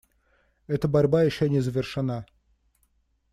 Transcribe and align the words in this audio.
Эта 0.65 0.87
борьба 0.87 1.21
еще 1.21 1.47
не 1.47 1.59
завершена. 1.59 2.25